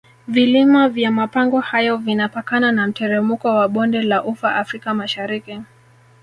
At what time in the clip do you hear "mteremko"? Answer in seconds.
2.87-3.47